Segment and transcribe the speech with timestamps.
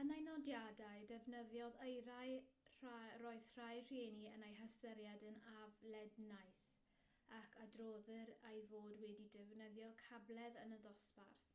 [0.00, 2.36] yn ei nodiadau defnyddiodd eiriau
[3.22, 6.62] roedd rhai rhieni yn eu hystyried yn aflednais
[7.42, 11.54] ac adroddir ei fod wedi defnyddio cabledd yn y dosbarth